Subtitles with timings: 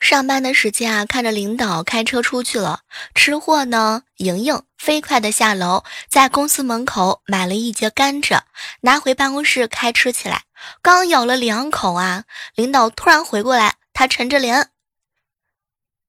[0.00, 2.80] 上班的时间啊，看着领导开车出去了，
[3.14, 8.40] 吃货呢，莹莹飞快的下楼，在公司门口买了一节甘蔗，
[8.80, 10.44] 拿回办公室开吃起来。
[10.80, 12.24] 刚咬了两口啊，
[12.54, 14.70] 领导突然回过来，他沉着脸：“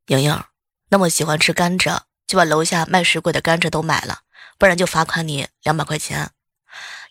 [0.08, 0.44] 莹莹，
[0.88, 2.00] 那么喜欢吃甘蔗，
[2.30, 4.20] 就把楼下卖水果的甘蔗都买了，
[4.60, 6.30] 不然就罚款你两百块钱。”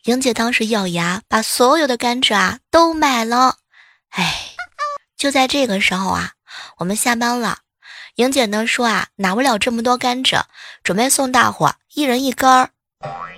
[0.07, 3.57] 莹姐当时咬牙，把所有的甘蔗啊都买了。
[4.11, 4.53] 哎，
[5.17, 6.35] 就在这个时候啊。
[6.79, 7.59] 我们下班了，
[8.15, 10.45] 莹姐呢说啊，拿不了这么多甘蔗，
[10.85, 12.71] 准备送大伙一人一根儿。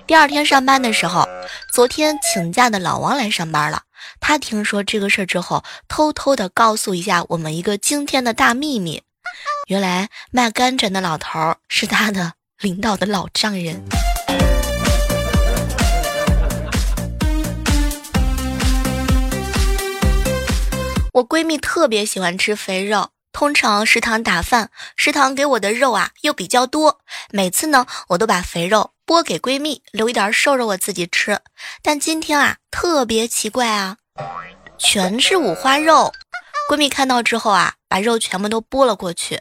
[0.05, 1.27] 第二天上班的时候，
[1.73, 3.83] 昨天请假的老王来上班了。
[4.19, 9.03] 他听说这个事儿之后，偷偷的告诉一下我们一个惊天的大秘密：
[9.71, 13.81] 原来卖甘蔗的老头是他的领导的老丈人。
[21.13, 31.39] 我闺蜜特别喜欢吃肥肉，通常食堂打饭，食堂给我的肉啊又比较多，每次呢我都把肥肉拨给闺蜜，留一点瘦肉我自己吃。
[31.81, 33.95] 但今天啊特别奇怪啊，
[34.77, 36.11] 全是五花肉。
[36.69, 39.39] 闺蜜看到之后啊，把肉全部都拨了过去。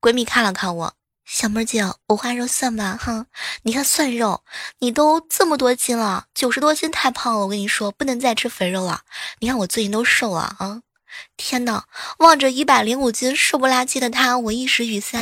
[0.00, 3.26] 闺蜜看了看我，小妹儿姐，五花肉算吧，哼，
[3.62, 4.42] 你看蒜肉，
[4.80, 9.00] 你都这么多斤了，九十多斤太胖了，我跟你说不能再吃肥肉了。
[9.40, 10.82] 你看我最近都瘦了啊。
[11.36, 11.84] 天哪！
[12.18, 15.18] 望着一百零五斤瘦不拉几的他，我一时语塞。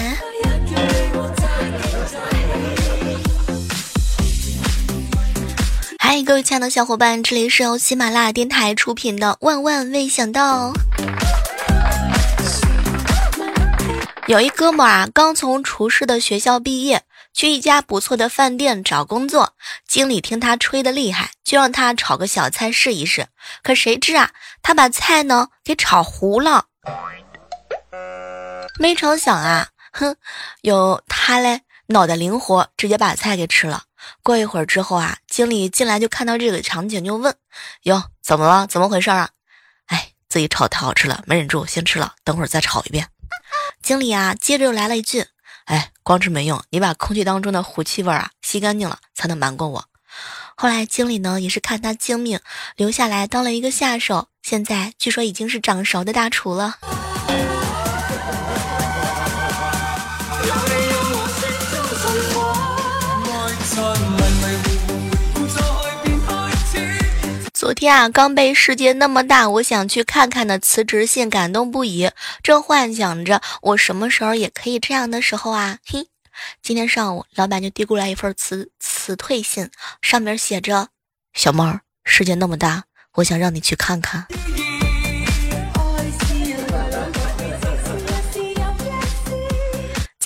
[5.99, 10.73] 嗨，各位亲爱的小伙伴，这里是由喜马拉雅电台出品的《万万没想到》。
[14.31, 17.03] 有一哥们儿啊，刚从厨师的学校毕业。
[17.33, 19.55] 去一家不错的饭店找工作，
[19.89, 23.27] 经理听他吹的厉害，就让他炒个小菜试一试。
[23.65, 24.31] 可谁知啊，
[24.63, 26.67] 他把菜呢给炒糊了。
[28.79, 30.15] 没成想啊，哼，
[30.63, 33.83] 有他嘞，脑袋灵活，直接把菜给吃了。
[34.23, 37.35] 过一会儿之后啊，经理进来就看到这个场景，就问
[37.83, 38.69] ：“哟，怎么了？
[38.69, 39.31] 怎么回事啊？”
[39.87, 43.09] 哎，自己炒太好吃了，没忍住先吃了，等会儿再炒一遍。
[43.83, 45.27] 经理啊，接着又来了一句。
[45.67, 49.85] 哎，光吃没用，你把空气当中的糊气味啊吸干净了，才能瞒过我。
[50.57, 52.41] 后来经理呢也是看他精明，
[52.77, 56.77] 留下来当了一个下手，现在据说已经是掌勺的大厨了。
[67.61, 72.11] 昨天啊，刚被世界那么大，我想去看看的辞职信感动不已，
[72.43, 76.07] 正幻想着我什么时候也可以这样的时候啊，嘿，
[76.63, 79.69] 今天上午老板就递过来一份辞辞退信，
[80.01, 80.89] 上面写着
[81.37, 82.85] ：“小猫，世界那么大，
[83.17, 84.27] 我想让你去看看。”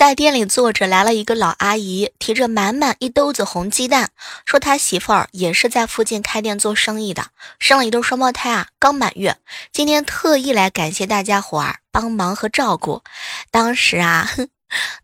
[0.05, 4.11] 在店里坐着，来了一个老阿姨，提着满满一兜子红鸡蛋，
[4.45, 7.29] 说他媳妇儿也是在附近开店做生意的，
[7.59, 9.39] 生了一对双胞胎啊，刚满月，
[9.73, 13.03] 今天特意来感谢大家伙儿帮忙和照顾。
[13.51, 14.51] 当时啊，哼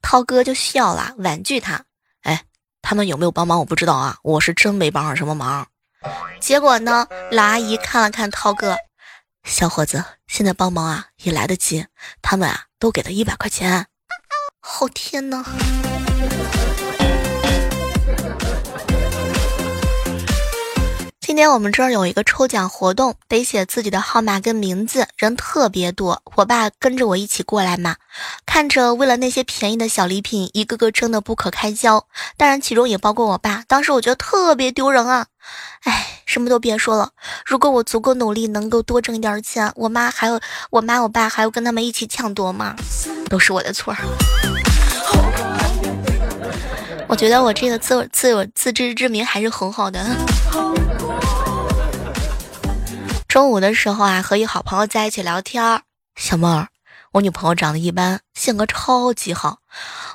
[0.03, 1.83] 涛哥就笑了，婉拒他
[2.21, 2.45] ：“哎，
[2.83, 5.67] 他们有没有帮忙我不知道啊，我是真没帮上什么忙。”
[6.41, 8.77] 结果呢，老阿姨看了看涛哥，
[9.45, 11.87] 小伙子，现在帮忙啊也来得及，
[12.21, 13.87] 他们啊都给他一百块钱。
[14.63, 15.43] 好天呐！
[21.21, 26.23] 今天我们这儿有一个抽奖活动，得写自己的号码跟名字，人特别多。
[26.35, 27.97] 我爸跟着我一起过来嘛，
[28.45, 32.07] 看着为了那些便宜的小礼品，一个个争得不可开交。
[32.37, 33.65] 当然，其中也包括我爸。
[33.67, 35.27] 当时我觉得特别丢人啊！
[35.85, 37.11] 哎，什么都别说了，
[37.47, 40.39] 如果我足够努力，能够多挣一点钱，我妈还有
[40.71, 42.77] 我妈我爸还要跟他们一起抢夺吗？
[43.31, 43.95] 都是我的错。
[47.11, 50.01] 我觉得我这个自自有自知之明还是很好的。
[53.27, 55.83] 中午的时候啊，和一好朋友在一起聊天儿。
[56.15, 56.69] 小妹儿，
[57.15, 59.59] 我女朋友长得一般，性格超级好。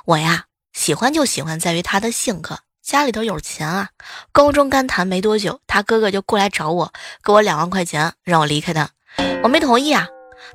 [0.06, 2.60] 我呀，喜欢就喜欢在于她的性格。
[2.82, 3.90] 家里头有钱啊。
[4.32, 8.88] 高中刚谈没多久，他哥哥就过来找我，给我两万块钱，让我离开他。
[9.42, 10.08] 我没同意啊。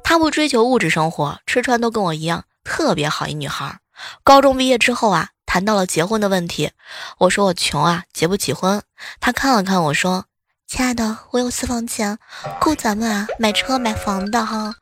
[0.04, 3.78] 他不追求物质生活，吃穿都跟我一样，特别好一女孩。
[4.24, 5.30] 高中毕业之后啊。
[5.52, 6.72] 谈到了结婚的问题，
[7.18, 8.82] 我说我穷啊，结不起婚。
[9.20, 10.24] 他看了看我说
[10.66, 12.18] ：“亲爱的，我有私房钱，
[12.62, 14.74] 够咱们啊买车买房的哈，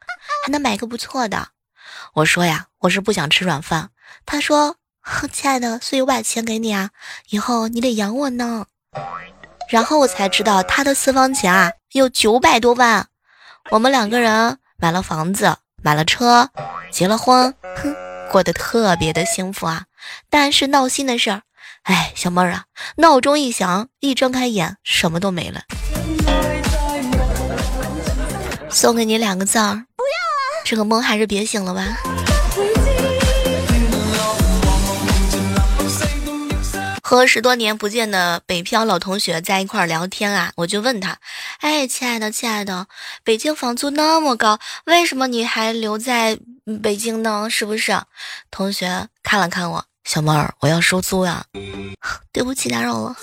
[0.45, 1.48] 还能买个不错的。”
[2.13, 3.89] 我说呀，我是不想吃软饭。
[4.27, 4.75] 他说
[5.33, 6.92] ：“亲爱的，所以我把钱给你啊，
[7.30, 8.68] 以后你得养我呢。
[9.69, 13.07] 然后我才知道他的私房钱啊有九百多万，
[13.71, 16.51] 我们两个人买了房子，买了车，
[16.92, 17.95] 结了婚，哼，
[18.31, 19.86] 过得特别的幸福啊。
[20.30, 21.42] 但是闹心的事儿，
[21.84, 22.66] 哎，小妹儿啊，
[22.98, 25.62] 闹钟一响，一睁开眼，什么都没了。
[28.69, 30.63] 送给你两个字儿，不要啊！
[30.63, 31.84] 这个梦还是别醒了吧。
[37.10, 41.18] 和十多年不见的北漂老同学在一块聊天啊，我就问他
[41.58, 42.86] ：“哎，亲爱的，亲爱的，
[43.24, 46.38] 北京房租那么高，为什么你还留在
[46.84, 47.50] 北京呢？
[47.50, 48.00] 是不是？”
[48.52, 51.44] 同学看了看我，小妹儿，我要收租呀。
[52.32, 53.16] 对不起，打扰了。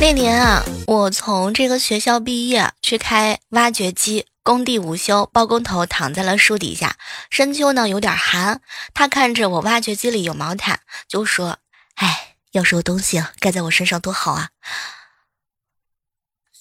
[0.00, 6.96] 那年啊，我从这个学校毕业，去开挖掘机，工地午休，包工头躺在了树底下，
[7.30, 8.60] 深秋呢有点寒，
[8.94, 11.58] 他看着我挖掘机里有毛毯，就说
[11.96, 14.50] ：“哎，要是有东西盖在我身上多好啊！”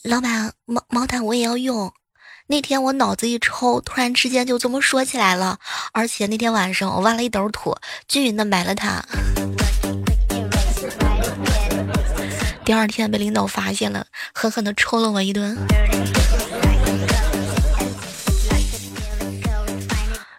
[0.01, 1.93] 老板，毛毛毯我也要用。
[2.47, 5.59] 那天我脑子一抽，突然之间就这么说起来了，
[5.93, 9.05] 而且那天晚上我挖了一斗土，均匀的埋了它。
[12.67, 15.57] 第二天被领导发现了，狠狠地抽了我一顿。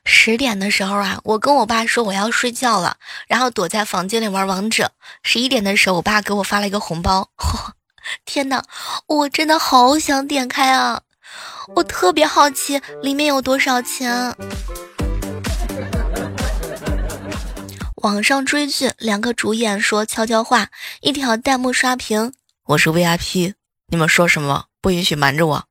[0.05, 2.99] 十点的时候啊，我跟我爸说我要睡觉了，
[3.29, 4.93] 然后躲在房间里玩王者。
[5.23, 7.31] 十一点的时候，我爸给我发了一个红包。
[8.27, 8.63] 天哪，
[9.07, 11.01] 我真的好想点开啊！
[11.77, 14.35] 我特别好奇里面有多少钱。
[18.09, 20.71] 网上追剧，两个主演说悄悄话，
[21.03, 22.33] 一条弹幕刷屏
[22.65, 23.53] ：“我是 VIP，
[23.89, 25.65] 你们说什么不允许瞒着我。”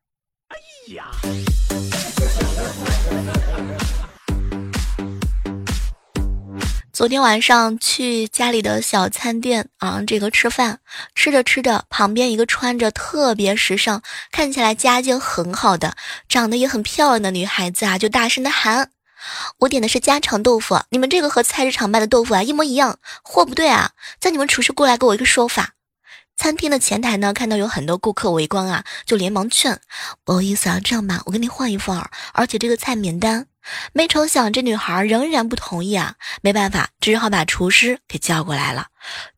[0.49, 1.05] 哎呀！
[6.93, 10.81] 昨天晚上去家里的小餐店啊，这个吃饭，
[11.15, 15.95] 吃着吃着，旁边一个穿着特别时尚、看起来家境很好的、
[16.29, 18.91] 长得也很漂亮的女孩子啊，就大声的喊。
[19.59, 23.91] 我点的是家常豆腐，你们这个和菜市场卖的豆腐啊一模一样，货不对啊！
[24.19, 25.73] 叫你们厨师过来给我一个说法。
[26.35, 29.81] 餐厅的前台呢，看到有很多顾客围观啊，就连忙劝
[30.23, 33.47] ：“不好意思啊，这样吧，我给你换一份儿，而且这个菜免单。”
[33.91, 38.87] 没成想这女孩仍然不同意啊，没办法，只好把厨师给叫过来了。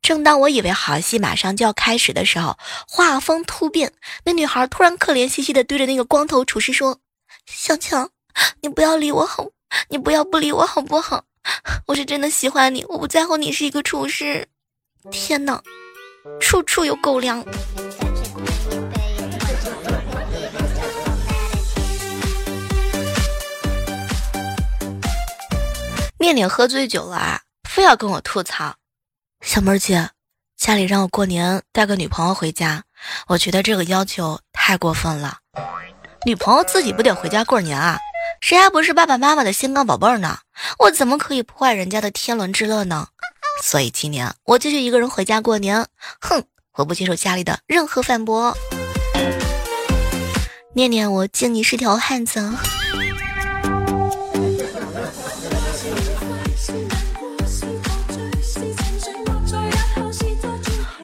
[0.01, 3.93] 正当我以为好戏马上就要开始的时候，画风突变，
[4.25, 6.99] 那女孩突然可怜兮兮的对着那个光头厨师说
[7.47, 8.11] ：“小强，
[8.61, 9.47] 你不要理我好。”
[9.89, 11.23] 你不要不理我好不好？
[11.87, 14.47] 我是真的喜欢你，我不在乎你是一个厨师。
[15.09, 15.61] 天哪，
[16.39, 17.43] 处处有狗粮。
[26.19, 28.75] 念念喝醉酒了啊，非要跟我吐槽。
[29.41, 30.09] 小妹儿姐，
[30.57, 32.83] 家里让我过年带个女朋友回家，
[33.27, 35.37] 我觉得这个要求太过分了。
[36.25, 37.97] 女朋友自己不得回家过年啊？
[38.41, 40.39] 谁还不是爸爸妈妈的心肝宝贝儿呢？
[40.79, 43.07] 我怎么可以破坏人家的天伦之乐呢？
[43.61, 45.85] 所以今年我继续一个人回家过年。
[46.21, 46.43] 哼，
[46.73, 48.57] 我不接受家里的任何反驳。
[50.73, 52.51] 念念，我敬你是条汉子。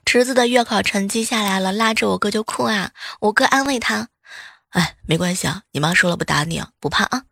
[0.05, 2.91] 侄子的月考成绩下来了，拉着我哥就哭啊。
[3.19, 4.07] 我哥安慰他。
[4.75, 7.23] 哎，没关系啊，你妈说了不打你啊，不怕啊。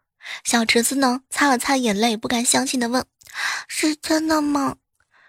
[0.46, 3.06] 小侄子呢，擦了擦眼泪，不敢相信的问
[3.68, 4.78] ：“是真的吗？”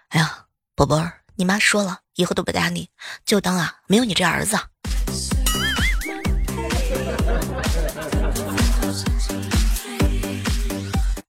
[0.09, 0.45] 哎呀，
[0.75, 2.87] 宝贝儿，你妈说了，以后都不打你，
[3.25, 4.57] 就当啊没有你这儿子。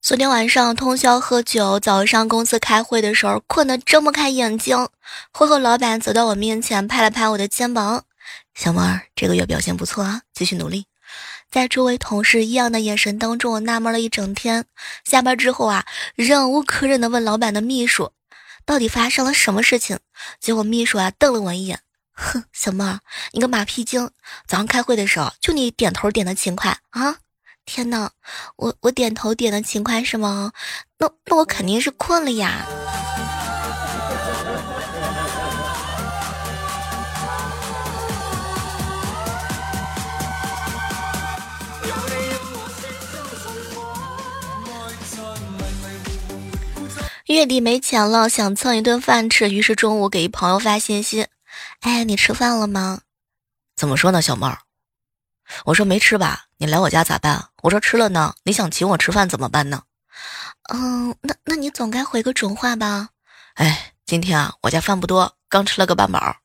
[0.01, 4.87] 昨天晚上通宵喝酒，早上公司开会的时候困得睁不开眼睛。
[5.33, 8.05] 会后老板走到我面前，拍了拍我的肩膀。
[8.53, 10.85] 小妹儿，这个月表现不错啊，继续努力。
[11.49, 14.65] 在周围同事异样的眼神当中，我纳闷了一整天。
[15.05, 18.11] 下班之后啊，忍无可忍的问老板的秘书，
[18.65, 19.99] 到底发生了什么事情？
[20.39, 21.79] 结果秘书啊瞪了我一眼，
[22.13, 22.99] 哼，小妹儿，
[23.31, 24.11] 你个马屁精！
[24.45, 27.17] 早上开会的时候，就你点头点的勤快啊！
[27.65, 28.11] 天哪，
[28.57, 30.51] 我我点头点的勤快是吗？
[30.97, 32.65] 那那我肯定是困了呀。
[47.27, 51.27] 月底没钱了，想蹭一顿饭吃，于是中午给一朋友发信息
[51.81, 53.01] ：“哎，你吃饭了吗？”
[53.75, 54.59] 怎么说呢，小妹儿？
[55.65, 57.49] 我说没吃吧，你来我家咋办？
[57.63, 59.83] 我说吃了呢，你想请我吃饭怎么办呢？
[60.73, 63.09] 嗯，那那你总该回个准话吧？
[63.55, 66.37] 哎，今天啊，我家饭不多，刚吃了个半饱。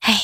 [0.00, 0.18] 哎。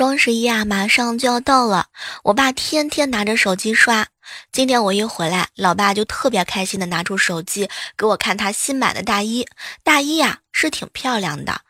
[0.00, 1.88] 双十一啊，马上就要到了，
[2.24, 4.06] 我爸天天拿着手机刷。
[4.50, 9.46] 今天我一回来，老爸就特别开心的拿出手机给我看他新买的大衣。
[9.84, 11.60] 大衣呀是挺漂亮的，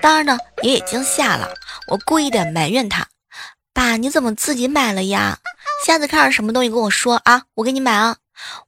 [0.00, 1.52] 当然呢也已经下了。
[1.88, 3.08] 我故意的埋怨他
[3.74, 5.38] ：“爸，你怎么自己买了呀？
[5.84, 8.16] 下次看上什么东西跟我说啊，我给你买啊！”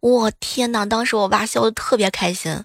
[0.02, 2.64] 我天哪，当时我爸笑的特别开心。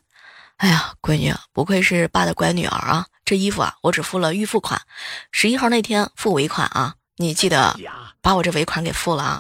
[0.58, 3.06] 哎呀，闺女，不愧是爸的乖女儿啊！
[3.30, 4.82] 这衣服啊，我只付了预付款，
[5.32, 7.78] 十一号那天付尾款啊，你记得
[8.22, 9.40] 把我这尾款给付了啊。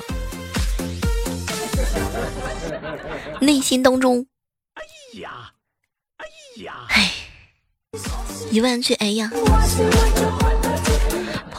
[3.41, 4.27] 内心当中，
[4.75, 4.83] 哎
[5.21, 5.53] 呀，
[6.17, 6.25] 哎
[6.61, 7.11] 呀，哎，
[8.51, 9.31] 一万句，哎呀。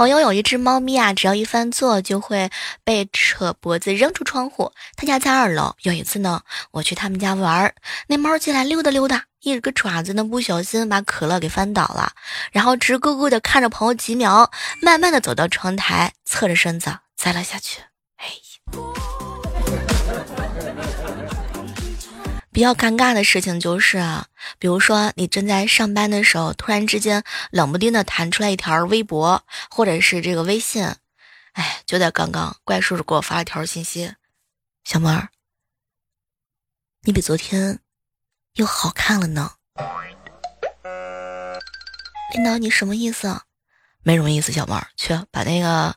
[0.00, 2.50] 朋友有一只猫咪啊，只要一犯错就会
[2.85, 4.73] 被扯脖子扔出窗户。
[4.97, 5.75] 他家在二楼。
[5.83, 6.40] 有一次呢，
[6.71, 7.75] 我去他们家玩儿，
[8.07, 12.12] 那猫进来溜达溜达，一个爪子呢不小心把可乐给翻倒了，
[12.50, 17.83] 然后直勾勾的看着朋友几秒，慢慢的走到窗台，侧着身子栽了下去。
[18.16, 19.09] 哎呀。
[22.60, 24.26] 比较尴尬的事情就是啊，
[24.58, 30.84] 比如说你正在上班的时候，突然之间冷不丁的弹出来一条微博，或者是这个微信，
[31.52, 34.12] 哎，就在刚刚，怪叔叔给我发了条信息
[34.84, 35.30] ：“小妹儿，
[37.04, 37.78] 你比昨天
[38.56, 39.52] 又好看了呢。”
[42.34, 43.40] 领导，你什么意思？
[44.02, 45.96] 没什么意思，小妹儿，去把那个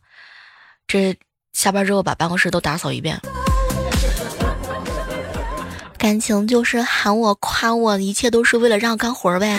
[0.88, 1.20] 这
[1.52, 3.20] 下班之后把办公室都打扫一遍。
[6.04, 9.58] 感情就是喊我夸我，一切都是为了让我干活呗。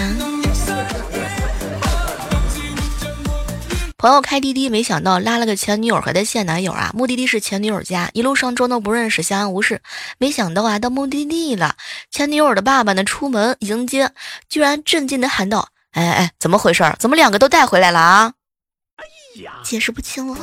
[3.97, 9.81] 朋友开滴滴，没想到拉了个前女友和他现男友啊，目的地是前女友家，一路上装作不认识，相安无事。
[10.19, 11.77] 没想到啊，到目的地了，
[12.11, 14.13] 前女友的爸爸呢出门迎接，
[14.51, 16.85] 居然震惊的喊道：“哎哎，怎么回事？
[16.99, 18.35] 怎么两个都带回来了啊？”
[19.01, 20.37] 哎呀，解释不清了。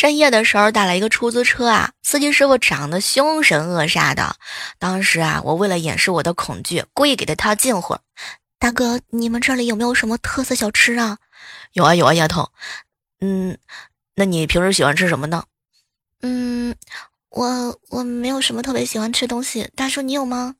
[0.00, 4.34] 深夜的时候打了一个出租车啊，司机师傅长得凶神恶煞的。
[4.78, 7.98] 当时啊，我为了掩饰我的恐惧，故意给他套近乎。
[8.58, 11.18] 大哥，你们这里有没有什么特色小吃啊？
[11.74, 12.50] 有啊有啊，丫头。
[13.20, 13.58] 嗯，
[14.14, 15.44] 那你平时喜欢吃什么呢？
[16.22, 16.74] 嗯，
[17.28, 19.70] 我我没有什么特别喜欢吃东西。
[19.76, 20.54] 大叔，你有吗？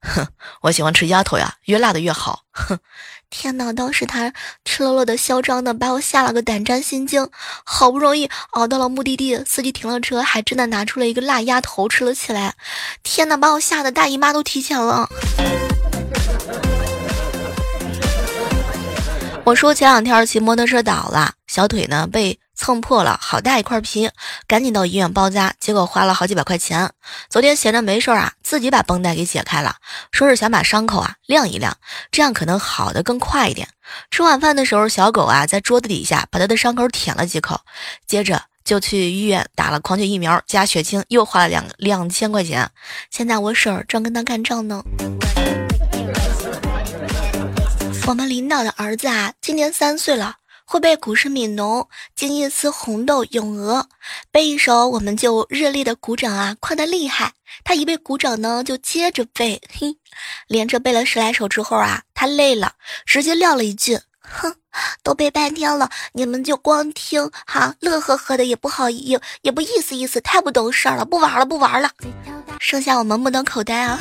[0.00, 0.26] 哼，
[0.62, 2.44] 我喜欢吃鸭头呀，越辣的越好。
[2.50, 2.78] 哼。
[3.28, 3.72] 天哪！
[3.72, 4.32] 当时他
[4.64, 7.28] 赤裸裸的、嚣张的，把我吓了个胆战心惊。
[7.64, 12.54] 好不容易熬到了目的地，司机停了车，还真的拿出了一个辣鸭头吃了起来。
[13.02, 13.36] 天哪！
[13.36, 15.08] 把我吓得大姨妈都提前了。
[19.44, 22.38] 我说前两天骑摩托车倒了，小腿呢被。
[22.56, 24.10] 蹭破了，好大一块皮，
[24.48, 26.90] 赶紧到医院包扎，结果花了好几百块钱。
[27.28, 29.76] 昨天闲着没事啊，自己把绷带给解开了，
[30.10, 31.76] 说是想把伤口啊晾一晾，
[32.10, 33.68] 这样可能好的更快一点。
[34.10, 37.60] 吃晚饭的时候，小狗啊在桌子底下把它的伤口舔了几口，
[38.06, 42.70] 接着就去医院打了狂犬疫苗加血清，又花了两两千块钱。
[43.10, 44.82] 现在我婶儿正跟他干仗呢。
[48.06, 50.36] 我们领导的儿子啊，今年三岁了。
[50.66, 53.88] 会背古诗悯农，静夜思红豆咏鹅，
[54.32, 57.34] 背一首我们就热烈的鼓掌啊，夸的厉害。
[57.62, 59.96] 他一背鼓掌呢，就接着背，嘿，
[60.48, 62.72] 连着背了十来首之后啊，他累了，
[63.06, 64.56] 直接撂了一句：“哼，
[65.04, 71.88] 都背半天了，你们就光听哈，乐呵呵的也不好意也不意思意思，太不懂事儿了，不玩了不玩了，
[72.58, 74.00] 剩下我们目瞪口呆啊。”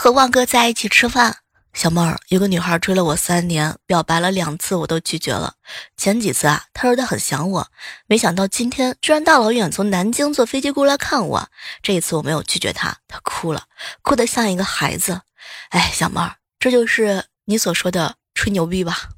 [0.00, 1.38] 和旺哥在一起吃饭，
[1.72, 5.54] 小妹儿有个女孩追了我三年，表白了两次，我都拒绝了。
[5.96, 7.66] 前几次啊，她说她很想我，
[8.06, 11.48] 没想到今天居然大老远从南京坐飞机过来看我。
[11.82, 13.64] 这一次我没有拒绝她，她哭了，
[14.02, 15.22] 哭得像一个孩子。
[15.70, 19.08] 哎，小妹儿，这就是你所说的吹牛逼吧？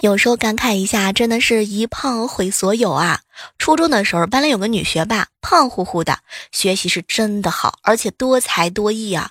[0.00, 3.20] 有时候感慨一下，真的是一胖毁所有啊！
[3.58, 6.18] 初中的时候，班里有个女学霸，胖乎乎的，
[6.50, 9.30] 学习是真的好，而且多才多艺啊。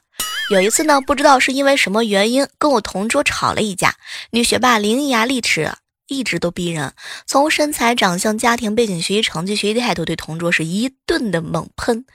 [0.50, 3.96] 有一次呢，不知道是因为什么原因，跟我同桌吵了一架，
[4.32, 5.72] 女学霸伶牙俐齿，
[6.08, 6.94] 一直都逼人，
[7.26, 12.06] 从身材、长相、家庭背景、学习成绩、学习态度，对同桌是一顿的猛喷。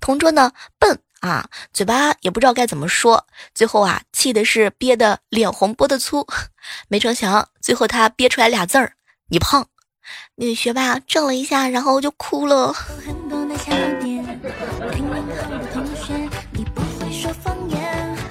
[0.00, 6.26] 同桌呢，笨啊，嘴巴也不知道该怎么说，最后啊，气的是憋得脸红脖子粗。
[6.88, 8.94] 没成想，最后他憋出来俩字儿：
[9.28, 9.68] 你胖。
[10.36, 12.74] 女学霸怔了一下，然后就哭了。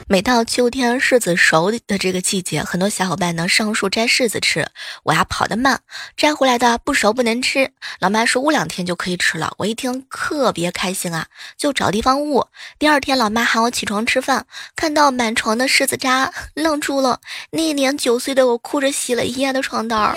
[0.07, 4.67] 每到秋天柿子熟的这个季节，很多小伙伴呢上树摘柿子吃。
[5.03, 5.79] 我呀跑得慢，
[6.17, 7.71] 摘回来的不熟不能吃。
[8.01, 9.53] 老妈说捂两天就可以吃了。
[9.59, 12.47] 我一听特别开心啊，就找地方捂。
[12.77, 17.21] 第二天，老妈喊我起床吃饭，看到满床的柿子渣，愣住了。
[17.51, 20.13] 那年九岁的我哭着洗了一夜的床单。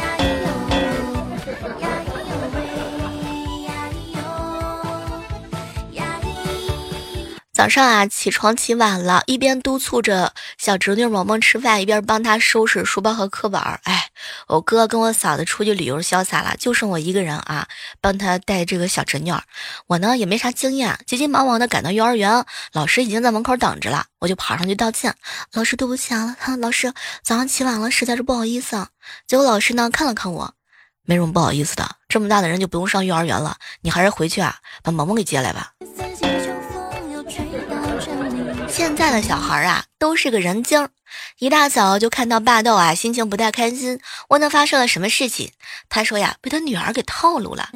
[7.54, 13.78] 早上啊，起床起晚了，一边督促着小侄女萌萌吃饭，一边帮她收拾书包和课本儿。
[13.84, 14.08] 哎，
[14.48, 17.68] 我哥跟我嫂子出去旅游潇洒了，就剩我一个人啊，
[18.00, 19.40] 帮她带这个小侄女儿。
[19.86, 25.14] 我呢也没啥经验，急急忙忙的赶到幼儿园，老师已经在门口等着了，我就跑上去道歉
[25.54, 26.92] ：“老师，对不起啊，老师
[27.22, 28.88] 早上起晚了，实在是不好意思。”啊。
[29.28, 30.54] 结果老师呢看了看我，
[31.04, 35.70] 没什么不好意思的，这么大的人就不用上幼儿园了，你还是回去啊，把萌萌给接来吧。
[38.76, 40.88] 现在的小孩啊，都是个人精，
[41.38, 44.00] 一大早就看到霸道啊，心情不太开心。
[44.30, 45.52] 问他发生了什么事情，
[45.88, 47.70] 他说呀，被他女儿给套路了。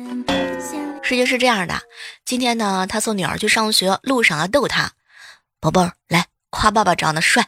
[1.05, 1.81] 事情是这样的，
[2.25, 4.91] 今天呢，他送女儿去上学，路上啊逗她，
[5.61, 7.47] 宝贝儿，来夸爸爸长得帅。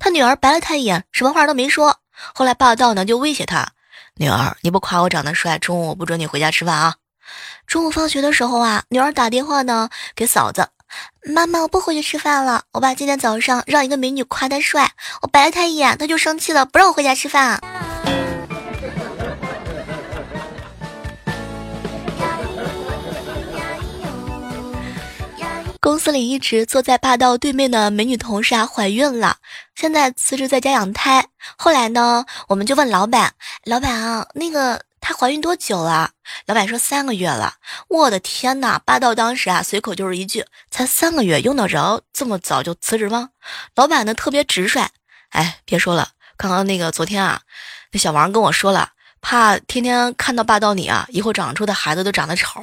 [0.00, 2.00] 他女儿白了他一眼，什么话都没说。
[2.34, 3.68] 后来霸道呢就威胁他，
[4.16, 6.96] 女儿，你不夸我长得帅，中午我不准你回家吃饭啊。
[7.68, 10.70] 中午放学的时候啊，女儿打电话呢给嫂子。
[11.34, 12.62] 妈妈，我不回去吃饭了。
[12.72, 14.90] 我爸今天早上让一个美女夸他帅，
[15.22, 17.60] 我白了他一眼，他就生气了，不让我回家吃饭。
[25.80, 29.36] 公司里一直坐在霸道对面的美女同事啊，怀孕了，
[29.74, 31.26] 现在辞职在家养胎。
[31.56, 33.32] 后来呢，我们就问老板，
[33.64, 34.82] 老板啊，那个。
[35.00, 36.10] 她怀孕多久了？
[36.46, 37.54] 老板说三个月了。
[37.88, 38.78] 我的天哪！
[38.78, 43.30] 霸道当时啊，随口就是一句：“才三个月，用得着这么早就辞职吗？”
[43.74, 44.80] 老板呢特别直率。
[45.30, 47.40] 哎，别说了，刚刚那个昨天啊，
[47.92, 52.62] 那小王跟我说了，怕天天看到霸道你啊，以后长出的孩子都长得丑。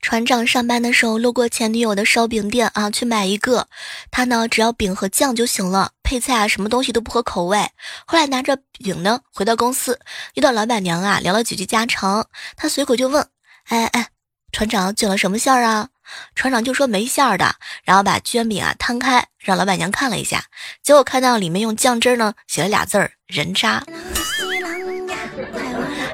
[0.00, 3.66] 船长上班的时候路过前女友的烧饼店啊，去买一个。
[4.10, 7.70] 他呢，只要饼和酱就行了，配菜啊，什么东西都不合口味。
[8.06, 9.98] 后来拿着饼呢，回到公司，
[10.34, 12.26] 遇到老板娘啊，聊了几句家常。
[12.54, 13.26] 他随口就问
[13.68, 14.08] ：“哎哎，
[14.52, 15.88] 船长卷了什么馅儿啊？”
[16.36, 20.44] 船长就说没馅儿的，然后把卷饼啊摊开，让老板娘看了一下，
[20.82, 23.82] 结果看到里面用酱汁呢写了俩字儿：人渣。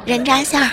[0.07, 0.71] 人渣馅儿。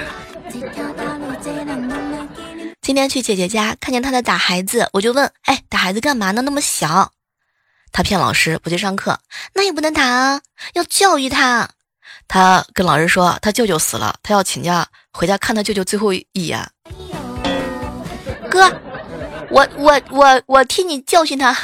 [2.80, 6.44] 今天去姐姐家，看见她在打孩子，我就问：“哎，打孩子干嘛呢？
[6.44, 7.12] 那么小？”
[7.96, 9.18] 他骗老师不去上课，
[9.54, 10.42] 那也不能打啊，
[10.74, 11.70] 要教育他。
[12.28, 16.70] 他跟老师说他舅舅死了，他要请假回家看他舅舅最后一眼。
[18.52, 18.70] 哥，
[19.50, 21.56] 我我我我替你教训他。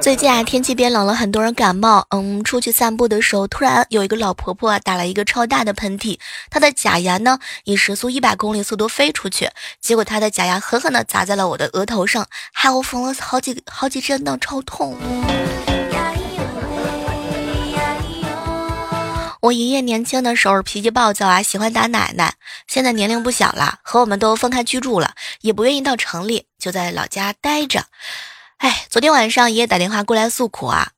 [0.00, 2.06] 最近啊，天气变冷了，很多人感冒。
[2.08, 14.96] 嗯，出去散步的时候，突然有一个老婆婆打了一个超大的喷嚏，她的假牙呢以时速一百公里速度飞出去，结果她的假牙狠狠地砸在了我的额头上，害我缝了好几好几针呢，超痛。
[19.42, 22.34] 我爷爷年轻的时候脾气暴躁啊，喜欢打奶奶，
[22.66, 27.84] 现在年龄不小了，和我们都分开居住了，也不愿意到城里，就在老家待着。
[28.60, 30.90] 哎，昨天晚上爷爷打电话过来诉苦啊，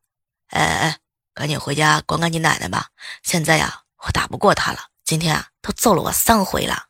[0.49, 0.99] 哎哎，
[1.33, 2.89] 赶紧回家管管你奶奶吧。
[3.23, 6.87] 现在呀，我打不过他了，今天啊，都揍了我三回了。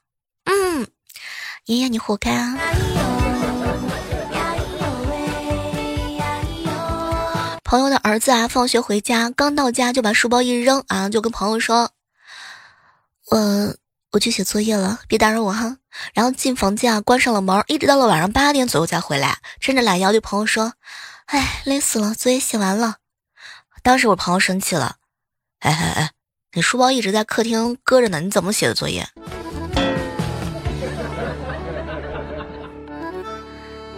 [0.46, 0.88] 嗯，
[1.66, 2.56] 爷爷你活该啊。
[7.62, 11.90] 朋友的儿子啊，放学回家刚到家就把书包一扔啊，就跟朋友说，
[13.26, 13.76] 我。
[14.12, 15.78] 我去写作业了，别打扰我哈。
[16.14, 20.74] 然后进房间啊，关上了门，一直到了晚上八点左右才回来，伸着懒腰对朋友说
[21.26, 22.96] ：“哎，累死了，作业写完了。”
[23.82, 24.96] 当时我朋友生气了
[25.60, 26.10] ：“哎哎哎，
[26.52, 29.08] 你书包一直在客厅搁着呢，你怎么写的作业？”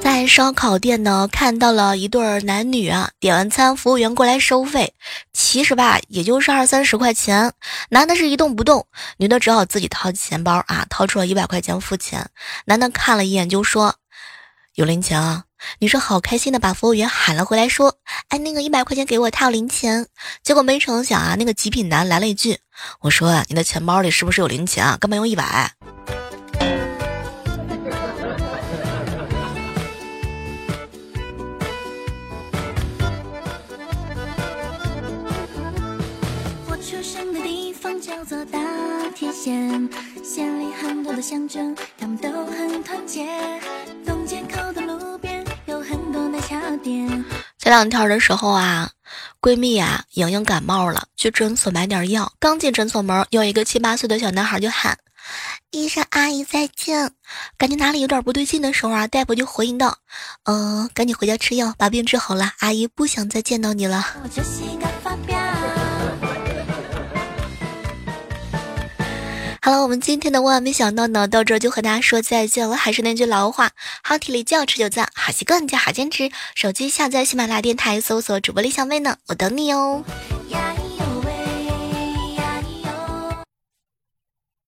[0.04, 4.92] 在烧烤店呢，看到了一对男女啊，点完餐，服务员过来收费，
[5.32, 7.54] 其实吧，也就是二三十块钱。
[7.88, 8.86] 男的是一动不动，
[9.16, 12.28] 女的只好自己掏钱包啊，掏出了一百块钱付钱。
[12.66, 13.94] 男的看了一眼就说
[14.76, 15.44] ：“有零钱啊。”
[15.80, 17.96] 女生好开心的把服务员喊了回来，说
[18.28, 20.06] ：“哎，那个一百块钱给我，他有零钱。”
[20.44, 22.58] 结果没成想啊，那个极品男来了一句
[23.00, 24.98] ：“我说啊你的钱包里是不是有零钱啊？
[25.00, 25.72] 干嘛用一百？”
[39.44, 43.26] 县里很多的乡镇，他们都很团结。
[44.06, 47.06] 东街口的路边有很多奶茶店。
[47.58, 48.90] 前两天的时候啊，
[49.42, 52.32] 闺蜜啊，莹莹感冒了，去诊所买点药。
[52.38, 54.96] 刚进诊所门，有一个七八岁的小男孩就喊
[55.72, 57.12] ：“医生阿姨再见。”
[57.58, 59.98] 感觉哪里有点不对劲的时候啊，大夫就回应道
[60.44, 62.52] ：“嗯，赶紧回家吃药，把病治好了。
[62.60, 64.06] 阿姨不想再见到你了。”
[69.64, 72.76] 好了，我们今天的万万没想到呢，到这就和大家说再见了。
[72.76, 73.70] 还是那句老话，
[74.02, 76.30] 好体力就要持久战，好习惯就好坚持。
[76.54, 80.04] 手机下载喜马拉雅电台，搜索主播李小妹呢，我等你哦。